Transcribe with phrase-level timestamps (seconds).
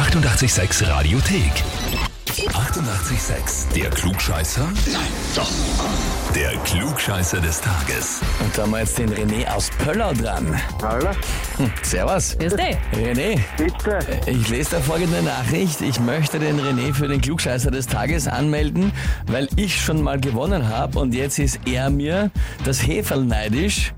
[0.00, 2.09] 886 Radiothek.
[2.30, 3.72] 88,6.
[3.74, 4.62] Der Klugscheißer?
[4.62, 5.00] Nein,
[5.34, 5.50] doch.
[6.32, 8.20] Der Klugscheißer des Tages.
[8.38, 10.54] Und da haben wir jetzt den René aus Pöllau dran.
[10.80, 11.08] Hallo,
[11.56, 12.36] Hm, servus.
[12.38, 12.76] Grüß dich.
[12.94, 13.98] René, bitte.
[14.26, 15.80] ich lese da folgende Nachricht.
[15.80, 18.92] Ich möchte den René für den Klugscheißer des Tages anmelden,
[19.26, 22.30] weil ich schon mal gewonnen habe und jetzt ist er mir
[22.64, 23.92] das Heferl neidisch.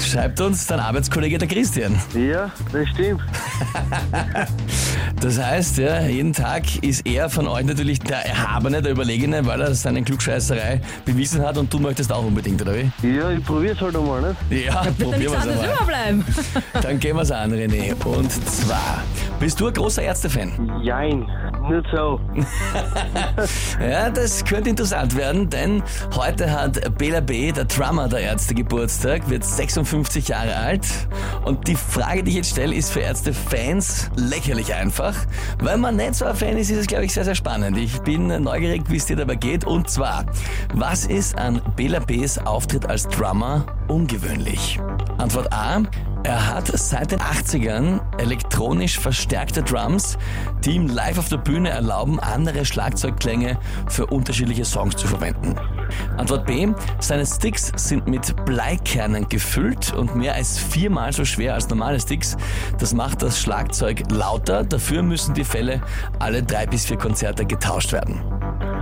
[0.00, 1.96] Schreibt uns dein Arbeitskollege der Christian.
[2.12, 3.22] Ja, das stimmt.
[5.20, 9.60] Das heißt, ja, jeden Tag ist er von euch natürlich der Erhabene, der Überlegene, weil
[9.60, 12.90] er seine Klugscheißerei bewiesen hat und du möchtest auch unbedingt, oder wie?
[13.06, 14.66] Ja, ich probier's halt einmal, nicht?
[14.66, 16.24] Ja, probieren wir es einmal.
[16.82, 17.94] Dann gehen wir es an, René.
[18.04, 19.02] Und zwar,
[19.40, 20.80] bist du ein großer Ärzte-Fan?
[20.82, 21.20] Jein,
[21.68, 22.20] nicht so.
[23.80, 25.82] Ja, das könnte interessant werden, denn
[26.14, 30.86] heute hat Bela B., der Drummer der Ärzte, Geburtstag, wird 56 Jahre alt.
[31.44, 35.14] Und die Frage, die ich jetzt stelle, ist für Ärzte-Fans lächerlich einfach.
[35.60, 37.76] Weil man nicht so ein Fan ist, ist es, glaube ich, sehr, sehr spannend.
[37.78, 39.64] Ich bin neugierig, wie es dir dabei geht.
[39.64, 40.26] Und zwar,
[40.74, 44.80] was ist an Bela B.'s Auftritt als Drummer ungewöhnlich?
[45.18, 45.82] Antwort A.
[46.24, 50.18] Er hat seit den 80ern elektronisch verstärkte Drums,
[50.64, 55.54] die ihm live auf der Bühne erlauben, andere Schlagzeugklänge für unterschiedliche Songs zu verwenden.
[56.16, 56.68] Antwort B.
[56.98, 62.36] Seine Sticks sind mit Bleikernen gefüllt und mehr als viermal so schwer als normale Sticks.
[62.78, 64.64] Das macht das Schlagzeug lauter.
[64.64, 65.80] Dafür müssen die Fälle
[66.18, 68.20] alle drei bis vier Konzerte getauscht werden.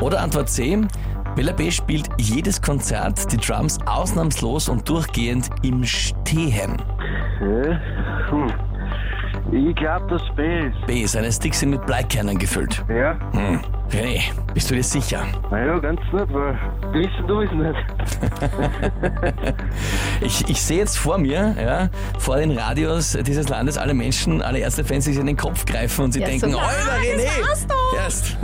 [0.00, 0.78] Oder Antwort C.
[1.34, 6.76] Bella B spielt jedes Konzert die Drums ausnahmslos und durchgehend im Stehen.
[7.40, 7.80] Ja,
[8.30, 8.52] hm.
[9.50, 10.86] Ich glaub, das B ist.
[10.86, 11.04] B.
[11.06, 12.84] Seine Sticks sind mit Bleikernen gefüllt.
[12.88, 13.60] Ja, Hm.
[13.92, 14.22] René,
[14.54, 15.22] bist du dir sicher?
[15.50, 16.58] naja, ganz nicht, weil
[16.92, 17.76] wissen du es nicht.
[20.20, 21.88] Ich, ich sehe jetzt vor mir, ja,
[22.20, 26.04] vor den Radios dieses Landes alle Menschen, alle Ärztefans, die sich in den Kopf greifen
[26.04, 27.28] und sie Ja, denken, so, Alter, René!
[27.48, 27.66] das.
[27.96, 28.36] Erst.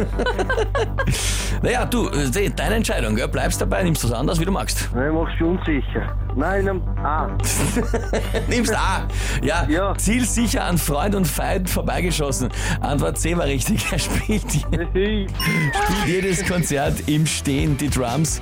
[1.63, 3.29] naja, du, äh, deine Entscheidung, gell?
[3.29, 4.91] bleibst dabei, nimmst du es anders, wie du magst.
[4.95, 6.17] Nein, machst du unsicher.
[6.35, 7.29] Nein, nimm A.
[8.49, 9.07] Nimmst A.
[9.43, 9.95] Ja, Ja.
[9.97, 12.49] zielsicher an Freund und Feind vorbeigeschossen.
[12.81, 13.87] Antwort C war richtig.
[13.93, 14.45] Er spielt,
[15.43, 18.41] spielt jedes Konzert im Stehen die Drums.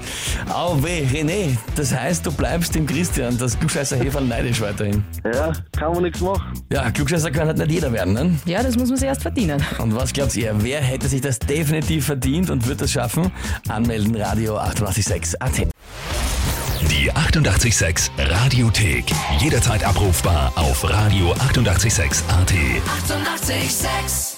[0.53, 5.05] Au weh, René, das heißt, du bleibst dem Christian, das Klugscheißer Heferl neidisch weiterhin.
[5.25, 6.53] ja, kann man nichts machen.
[6.73, 8.39] Ja, Klugscheißer kann halt nicht jeder werden, ne?
[8.45, 9.63] Ja, das muss man sich erst verdienen.
[9.79, 13.31] Und was glaubt ihr, wer hätte sich das definitiv verdient und wird das schaffen?
[13.69, 15.69] Anmelden, Radio 886 AT.
[16.91, 19.05] Die 88,6 Radiothek.
[19.39, 22.53] Jederzeit abrufbar auf radio886.at.
[22.53, 23.47] 88,6.
[23.49, 24.36] Eighty-eight, sex.